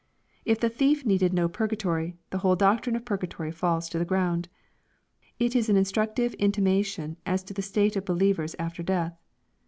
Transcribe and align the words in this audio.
If 0.45 0.59
the 0.59 0.69
thief 0.69 1.05
needed 1.05 1.31
no 1.31 1.47
purgatory, 1.47 2.17
the 2.31 2.39
whole 2.39 2.55
doctrine 2.55 2.95
of 2.95 3.05
purgatory 3.05 3.51
falls 3.51 3.87
to 3.89 3.99
the 3.99 4.03
ground. 4.03 4.49
It 5.37 5.55
is 5.55 5.69
an 5.69 5.77
instructive 5.77 6.33
intimation 6.39 7.17
as 7.23 7.43
to 7.43 7.53
the 7.53 7.61
state 7.61 7.95
of 7.95 8.03
believers 8.05 8.55
after 8.57 8.81
death. 8.81 9.15